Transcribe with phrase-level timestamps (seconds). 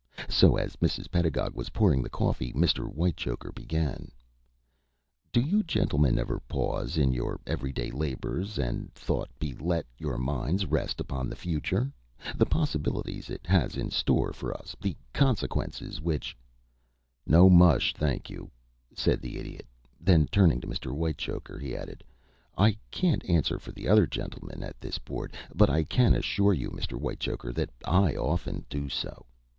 [0.27, 1.11] So, as Mrs.
[1.11, 2.87] Pedagog was pouring the coffee, Mr.
[2.91, 4.09] Whitechoker began:
[5.31, 10.17] "Do you gentlemen ever pause in your every day labors and thought to let your
[10.17, 11.91] minds rest upon the future
[12.35, 16.35] the possibilities it has in store for us, the consequences which"
[17.37, 18.49] "No mush, thank you,"
[18.95, 19.67] said the Idiot.
[19.99, 20.91] Then turning to Mr.
[20.95, 22.03] Whitechoker, he added:
[22.57, 26.71] "I can't answer for the other gentlemen at this board, but I can assure you,
[26.71, 26.97] Mr.
[26.97, 29.27] Whitechoker, that I often do so.